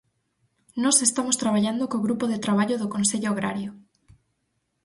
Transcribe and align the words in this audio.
Nós 0.83 0.97
estamos 1.07 1.39
traballando 1.41 1.89
co 1.91 2.03
grupo 2.05 2.25
de 2.31 2.41
traballo 2.45 2.75
do 2.81 2.91
Consello 2.95 3.29
Agrario. 3.31 3.71